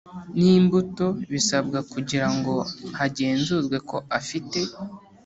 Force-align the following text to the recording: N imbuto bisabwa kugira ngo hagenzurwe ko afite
N 0.39 0.39
imbuto 0.59 1.05
bisabwa 1.31 1.79
kugira 1.91 2.27
ngo 2.35 2.53
hagenzurwe 2.97 3.77
ko 3.89 3.97
afite 4.19 4.59